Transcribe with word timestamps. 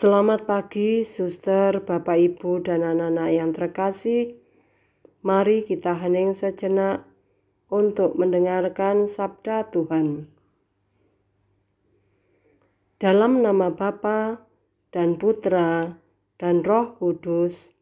Selamat 0.00 0.48
pagi, 0.48 1.04
suster, 1.04 1.84
bapak, 1.84 2.16
ibu, 2.16 2.56
dan 2.64 2.80
anak-anak 2.80 3.30
yang 3.36 3.52
terkasih. 3.52 4.32
Mari 5.20 5.60
kita 5.60 5.92
hening 5.92 6.32
sejenak 6.32 7.04
untuk 7.68 8.16
mendengarkan 8.16 9.04
sabda 9.04 9.68
Tuhan. 9.68 10.24
Dalam 12.96 13.44
nama 13.44 13.68
Bapa 13.68 14.40
dan 14.88 15.20
Putra 15.20 16.00
dan 16.40 16.64
Roh 16.64 16.96
Kudus. 16.96 17.76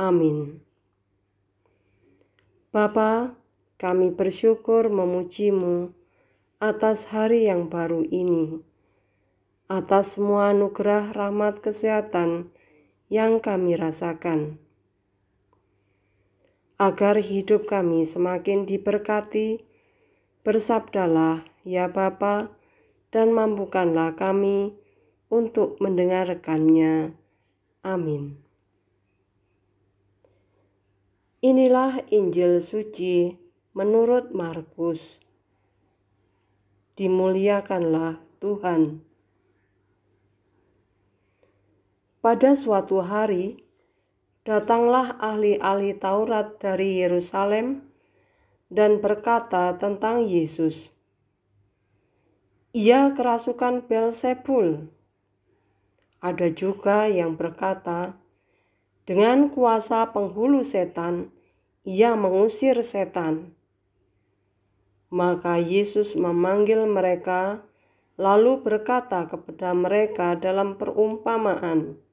Amin. 0.00 0.64
Bapa, 2.72 3.36
kami 3.76 4.16
bersyukur 4.16 4.88
memujimu 4.88 5.92
atas 6.56 7.12
hari 7.12 7.52
yang 7.52 7.68
baru 7.68 8.00
ini 8.08 8.69
atas 9.70 10.18
semua 10.18 10.50
anugerah 10.50 11.14
rahmat 11.14 11.62
kesehatan 11.62 12.50
yang 13.06 13.38
kami 13.38 13.78
rasakan. 13.78 14.58
Agar 16.74 17.22
hidup 17.22 17.70
kami 17.70 18.02
semakin 18.02 18.66
diberkati, 18.66 19.62
bersabdalah 20.42 21.46
ya 21.62 21.86
Bapa 21.86 22.50
dan 23.14 23.30
mampukanlah 23.30 24.18
kami 24.18 24.74
untuk 25.30 25.78
mendengarkannya. 25.78 27.14
Amin. 27.86 28.42
Inilah 31.46 32.02
Injil 32.10 32.58
suci 32.58 33.38
menurut 33.70 34.34
Markus. 34.34 35.22
Dimuliakanlah 36.98 38.18
Tuhan. 38.42 39.09
Pada 42.20 42.52
suatu 42.52 43.00
hari, 43.00 43.64
datanglah 44.44 45.16
ahli-ahli 45.24 45.96
Taurat 45.96 46.60
dari 46.60 47.00
Yerusalem 47.00 47.80
dan 48.68 49.00
berkata 49.00 49.72
tentang 49.80 50.28
Yesus. 50.28 50.92
Ia 52.76 53.16
kerasukan 53.16 53.88
Belzebul. 53.88 54.92
Ada 56.20 56.52
juga 56.52 57.08
yang 57.08 57.40
berkata, 57.40 58.12
dengan 59.08 59.48
kuasa 59.48 60.04
penghulu 60.12 60.60
setan, 60.60 61.32
ia 61.88 62.12
mengusir 62.20 62.76
setan. 62.84 63.56
Maka 65.08 65.56
Yesus 65.56 66.12
memanggil 66.20 66.84
mereka, 66.84 67.64
lalu 68.20 68.60
berkata 68.60 69.24
kepada 69.24 69.72
mereka 69.72 70.36
dalam 70.36 70.76
perumpamaan, 70.76 72.09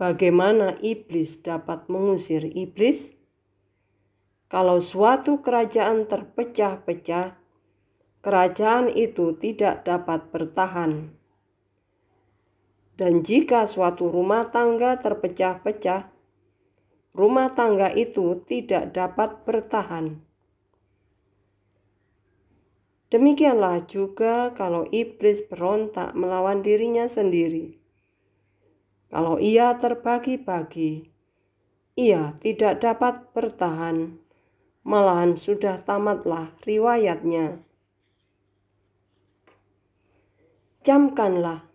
Bagaimana 0.00 0.80
iblis 0.80 1.44
dapat 1.44 1.84
mengusir 1.92 2.48
iblis? 2.56 3.12
Kalau 4.48 4.80
suatu 4.80 5.44
kerajaan 5.44 6.08
terpecah-pecah, 6.08 7.36
kerajaan 8.24 8.88
itu 8.96 9.36
tidak 9.36 9.84
dapat 9.84 10.24
bertahan. 10.32 11.12
Dan 12.96 13.20
jika 13.20 13.68
suatu 13.68 14.08
rumah 14.08 14.48
tangga 14.48 14.96
terpecah-pecah, 14.96 16.08
rumah 17.12 17.52
tangga 17.52 17.92
itu 17.92 18.40
tidak 18.48 18.96
dapat 18.96 19.44
bertahan. 19.44 20.16
Demikianlah 23.12 23.84
juga 23.84 24.56
kalau 24.56 24.88
iblis 24.88 25.44
berontak 25.44 26.16
melawan 26.16 26.64
dirinya 26.64 27.04
sendiri 27.04 27.79
kalau 29.10 29.42
ia 29.42 29.74
terbagi-bagi, 29.74 31.10
ia 31.98 32.38
tidak 32.38 32.78
dapat 32.78 33.26
bertahan, 33.34 34.22
malahan 34.86 35.34
sudah 35.34 35.82
tamatlah 35.82 36.54
riwayatnya. 36.62 37.58
Camkanlah, 40.86 41.66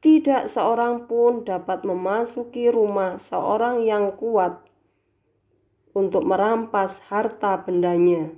tidak 0.00 0.48
seorang 0.48 1.04
pun 1.04 1.44
dapat 1.44 1.84
memasuki 1.84 2.72
rumah 2.72 3.20
seorang 3.20 3.84
yang 3.84 4.16
kuat 4.16 4.64
untuk 5.92 6.24
merampas 6.24 6.96
harta 7.12 7.60
bendanya, 7.60 8.32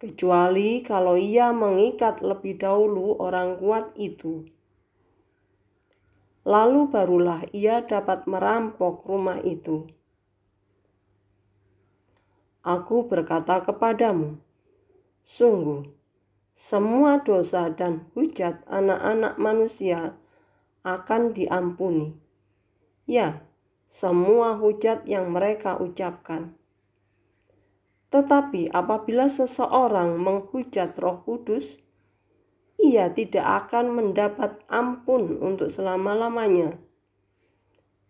kecuali 0.00 0.80
kalau 0.80 1.20
ia 1.20 1.52
mengikat 1.52 2.24
lebih 2.24 2.56
dahulu 2.56 3.20
orang 3.20 3.60
kuat 3.60 3.92
itu 4.00 4.48
lalu 6.44 6.88
barulah 6.88 7.44
ia 7.52 7.84
dapat 7.84 8.24
merampok 8.24 9.04
rumah 9.04 9.40
itu. 9.44 9.88
Aku 12.60 13.08
berkata 13.08 13.64
kepadamu, 13.64 14.36
sungguh, 15.24 15.88
semua 16.52 17.24
dosa 17.24 17.72
dan 17.72 18.04
hujat 18.12 18.60
anak-anak 18.68 19.40
manusia 19.40 20.12
akan 20.84 21.32
diampuni. 21.32 22.12
Ya, 23.08 23.40
semua 23.88 24.60
hujat 24.60 25.08
yang 25.08 25.32
mereka 25.32 25.80
ucapkan. 25.80 26.52
Tetapi 28.12 28.68
apabila 28.74 29.30
seseorang 29.30 30.18
menghujat 30.20 30.98
Roh 31.00 31.22
Kudus, 31.24 31.80
ia 32.80 33.12
tidak 33.12 33.68
akan 33.68 33.92
mendapat 33.92 34.56
ampun 34.72 35.36
untuk 35.38 35.68
selama-lamanya. 35.68 36.80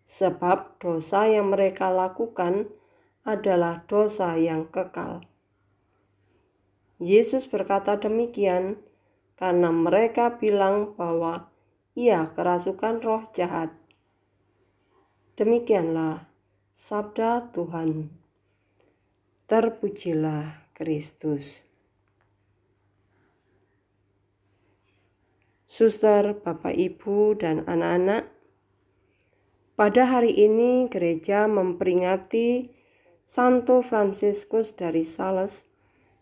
Sebab 0.07 0.79
dosa 0.79 1.27
yang 1.27 1.51
mereka 1.51 1.91
lakukan 1.91 2.67
adalah 3.23 3.85
dosa 3.85 4.35
yang 4.39 4.67
kekal. 4.71 5.23
Yesus 7.01 7.47
berkata 7.47 7.97
demikian 7.97 8.77
karena 9.39 9.73
mereka 9.73 10.37
bilang 10.37 10.93
bahwa 10.93 11.49
ia 11.97 12.29
kerasukan 12.37 13.01
roh 13.01 13.23
jahat. 13.33 13.73
Demikianlah 15.33 16.29
sabda 16.77 17.49
Tuhan. 17.49 18.13
Terpujilah 19.49 20.69
Kristus. 20.77 21.70
Suster, 25.71 26.35
bapak, 26.35 26.75
ibu, 26.75 27.31
dan 27.31 27.63
anak-anak. 27.63 28.27
Pada 29.79 30.03
hari 30.03 30.35
ini 30.35 30.91
gereja 30.91 31.47
memperingati 31.47 32.67
Santo 33.23 33.79
Fransiskus 33.79 34.75
dari 34.75 35.07
Sales, 35.07 35.63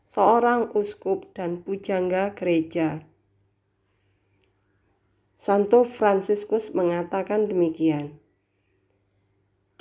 seorang 0.05 0.69
uskup 0.77 1.33
dan 1.33 1.65
pujangga 1.65 2.37
gereja. 2.37 3.01
Santo 5.33 5.81
Fransiskus 5.81 6.69
mengatakan 6.77 7.49
demikian. 7.49 8.21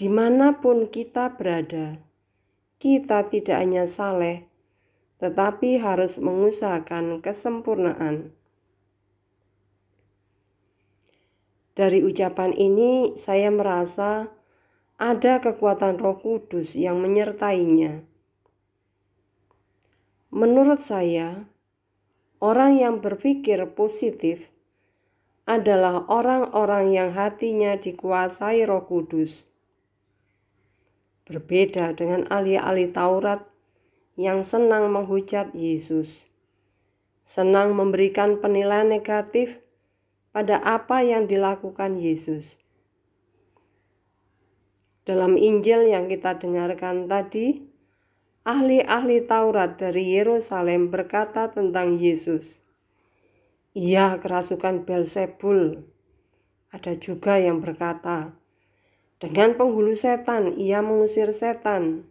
Di 0.01 0.09
mana 0.09 0.65
pun 0.65 0.89
kita 0.89 1.37
berada, 1.37 2.01
kita 2.81 3.21
tidak 3.29 3.61
hanya 3.61 3.85
saleh, 3.85 4.49
tetapi 5.21 5.77
harus 5.77 6.17
mengusahakan 6.17 7.21
kesempurnaan. 7.21 8.38
Dari 11.79 12.03
ucapan 12.03 12.51
ini, 12.59 13.15
saya 13.15 13.55
merasa 13.55 14.27
ada 14.99 15.39
kekuatan 15.39 16.03
Roh 16.03 16.19
Kudus 16.19 16.75
yang 16.75 16.99
menyertainya. 16.99 18.03
Menurut 20.35 20.83
saya, 20.83 21.47
orang 22.43 22.83
yang 22.83 22.99
berpikir 22.99 23.63
positif 23.79 24.51
adalah 25.47 26.03
orang-orang 26.11 26.91
yang 26.91 27.15
hatinya 27.15 27.79
dikuasai 27.79 28.67
Roh 28.67 28.83
Kudus. 28.83 29.47
Berbeda 31.31 31.95
dengan 31.95 32.27
ahli-ahli 32.27 32.91
Taurat 32.91 33.47
yang 34.19 34.43
senang 34.43 34.91
menghujat 34.91 35.55
Yesus, 35.55 36.27
senang 37.23 37.79
memberikan 37.79 38.43
penilaian 38.43 38.91
negatif 38.91 39.63
pada 40.39 40.63
apa 40.63 41.03
yang 41.03 41.27
dilakukan 41.27 41.99
Yesus. 41.99 42.63
Dalam 45.03 45.35
Injil 45.35 45.91
yang 45.91 46.07
kita 46.07 46.39
dengarkan 46.39 47.11
tadi, 47.11 47.67
ahli-ahli 48.47 49.27
Taurat 49.27 49.75
dari 49.83 50.15
Yerusalem 50.15 50.95
berkata 50.95 51.51
tentang 51.51 51.99
Yesus. 51.99 52.63
Ia 53.75 54.15
kerasukan 54.23 54.87
Belzebul. 54.87 55.83
Ada 56.71 56.95
juga 56.95 57.43
yang 57.43 57.59
berkata, 57.59 58.31
dengan 59.19 59.59
penghulu 59.59 59.99
setan 59.99 60.55
ia 60.55 60.79
mengusir 60.87 61.35
setan. 61.35 62.07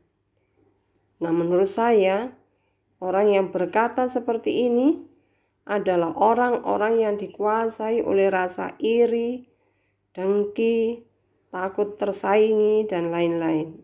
Nah, 1.23 1.31
menurut 1.31 1.71
saya, 1.71 2.35
orang 2.99 3.31
yang 3.31 3.55
berkata 3.55 4.11
seperti 4.11 4.67
ini 4.67 5.06
adalah 5.67 6.15
orang-orang 6.15 7.03
yang 7.03 7.15
dikuasai 7.19 7.99
oleh 7.99 8.31
rasa 8.31 8.79
iri, 8.79 9.43
dengki, 10.15 11.03
takut 11.51 11.99
tersaingi, 11.99 12.87
dan 12.87 13.11
lain-lain. 13.11 13.83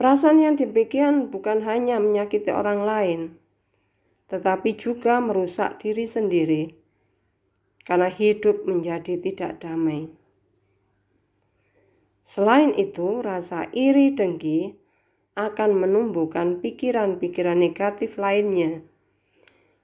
Perasaan 0.00 0.40
yang 0.40 0.56
demikian 0.56 1.28
bukan 1.28 1.64
hanya 1.64 2.00
menyakiti 2.00 2.48
orang 2.48 2.84
lain, 2.84 3.20
tetapi 4.32 4.76
juga 4.76 5.20
merusak 5.20 5.80
diri 5.80 6.04
sendiri 6.08 6.76
karena 7.84 8.10
hidup 8.10 8.66
menjadi 8.66 9.20
tidak 9.20 9.62
damai. 9.62 10.10
Selain 12.26 12.74
itu, 12.74 13.22
rasa 13.22 13.70
iri 13.70 14.10
dengki 14.12 14.74
akan 15.38 15.78
menumbuhkan 15.78 16.58
pikiran-pikiran 16.58 17.54
negatif 17.54 18.18
lainnya 18.18 18.82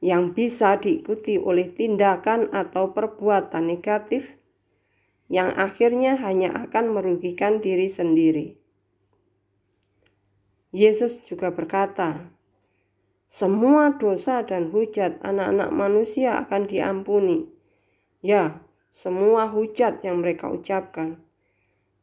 yang 0.02 0.34
bisa 0.34 0.82
diikuti 0.82 1.38
oleh 1.38 1.70
tindakan 1.70 2.50
atau 2.50 2.90
perbuatan 2.90 3.70
negatif 3.70 4.34
yang 5.30 5.54
akhirnya 5.54 6.18
hanya 6.18 6.50
akan 6.66 6.92
merugikan 6.92 7.62
diri 7.62 7.86
sendiri. 7.86 8.58
Yesus 10.74 11.22
juga 11.22 11.54
berkata, 11.54 12.34
"Semua 13.30 13.94
dosa 13.94 14.42
dan 14.42 14.74
hujat 14.74 15.22
anak-anak 15.22 15.70
manusia 15.70 16.34
akan 16.42 16.66
diampuni. 16.66 17.46
Ya, 18.20 18.58
semua 18.90 19.48
hujat 19.48 20.02
yang 20.02 20.20
mereka 20.20 20.50
ucapkan. 20.50 21.22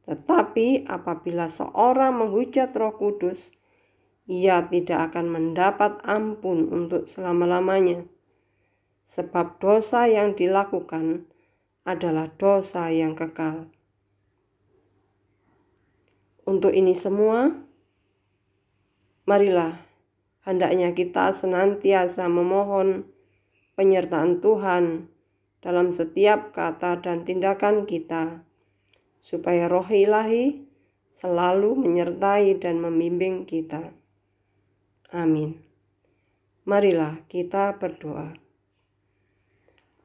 Tetapi 0.10 0.90
apabila 0.90 1.52
seorang 1.52 2.18
menghujat 2.18 2.74
Roh 2.74 2.98
Kudus, 2.98 3.54
ia 4.30 4.62
tidak 4.70 5.10
akan 5.10 5.26
mendapat 5.34 5.98
ampun 6.06 6.70
untuk 6.70 7.10
selama-lamanya, 7.10 8.06
sebab 9.02 9.58
dosa 9.58 10.06
yang 10.06 10.38
dilakukan 10.38 11.26
adalah 11.82 12.30
dosa 12.38 12.94
yang 12.94 13.18
kekal." 13.18 13.74
Untuk 16.46 16.74
ini 16.78 16.94
semua, 16.94 17.50
Marilah, 19.30 19.78
hendaknya 20.42 20.90
kita 20.98 21.30
senantiasa 21.38 22.26
memohon 22.26 23.06
penyertaan 23.78 24.42
Tuhan 24.42 25.06
dalam 25.62 25.94
setiap 25.94 26.50
kata 26.50 26.98
dan 26.98 27.22
tindakan 27.22 27.86
kita, 27.86 28.42
supaya 29.22 29.70
roh 29.70 29.86
ilahi 29.86 30.66
selalu 31.14 31.78
menyertai 31.78 32.58
dan 32.58 32.82
membimbing 32.82 33.46
kita. 33.46 33.94
Amin. 35.14 35.62
Marilah 36.66 37.22
kita 37.30 37.78
berdoa. 37.78 38.36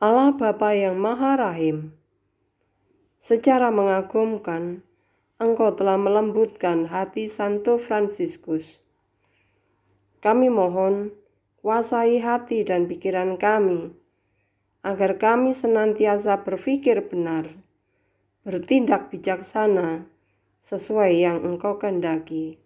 Allah 0.00 0.30
Bapa 0.36 0.76
yang 0.76 1.00
Maha 1.00 1.36
Rahim, 1.36 1.96
secara 3.16 3.72
mengagumkan, 3.72 4.84
Engkau 5.40 5.74
telah 5.76 5.98
melembutkan 5.98 6.88
hati 6.88 7.28
Santo 7.28 7.76
Fransiskus 7.76 8.84
kami 10.24 10.48
mohon, 10.48 11.12
kuasai 11.60 12.16
hati 12.16 12.64
dan 12.64 12.88
pikiran 12.88 13.36
kami, 13.36 13.92
agar 14.80 15.20
kami 15.20 15.52
senantiasa 15.52 16.40
berpikir 16.40 17.12
benar, 17.12 17.52
bertindak 18.40 19.12
bijaksana, 19.12 20.08
sesuai 20.64 21.12
yang 21.20 21.44
Engkau 21.44 21.76
kehendaki. 21.76 22.56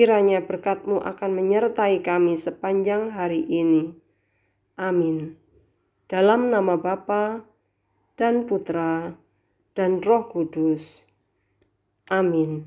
Kiranya 0.00 0.40
berkatmu 0.40 0.96
akan 1.04 1.30
menyertai 1.36 2.00
kami 2.00 2.40
sepanjang 2.40 3.12
hari 3.12 3.44
ini. 3.44 3.92
Amin. 4.80 5.36
Dalam 6.08 6.48
nama 6.48 6.80
Bapa 6.80 7.44
dan 8.16 8.48
Putra 8.48 9.12
dan 9.76 10.00
Roh 10.00 10.24
Kudus. 10.32 11.04
Amin. 12.08 12.64